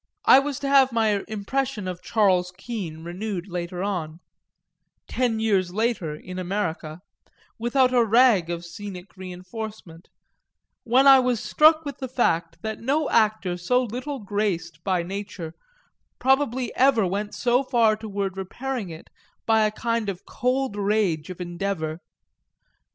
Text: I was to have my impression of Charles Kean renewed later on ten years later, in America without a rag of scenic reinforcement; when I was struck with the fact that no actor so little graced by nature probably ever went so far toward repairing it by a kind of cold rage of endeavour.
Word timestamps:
I 0.25 0.39
was 0.39 0.57
to 0.61 0.67
have 0.67 0.91
my 0.91 1.23
impression 1.27 1.87
of 1.87 2.01
Charles 2.01 2.51
Kean 2.57 3.03
renewed 3.03 3.47
later 3.47 3.83
on 3.83 4.19
ten 5.07 5.39
years 5.39 5.71
later, 5.75 6.15
in 6.15 6.39
America 6.39 7.01
without 7.59 7.93
a 7.93 8.03
rag 8.03 8.49
of 8.49 8.65
scenic 8.65 9.15
reinforcement; 9.15 10.09
when 10.83 11.05
I 11.05 11.19
was 11.19 11.39
struck 11.39 11.85
with 11.85 11.99
the 11.99 12.07
fact 12.07 12.63
that 12.63 12.79
no 12.79 13.11
actor 13.11 13.57
so 13.57 13.83
little 13.83 14.17
graced 14.17 14.83
by 14.83 15.03
nature 15.03 15.53
probably 16.17 16.75
ever 16.75 17.05
went 17.05 17.35
so 17.35 17.61
far 17.63 17.95
toward 17.95 18.37
repairing 18.37 18.89
it 18.89 19.11
by 19.45 19.67
a 19.67 19.69
kind 19.71 20.09
of 20.09 20.25
cold 20.25 20.75
rage 20.77 21.29
of 21.29 21.39
endeavour. 21.39 22.01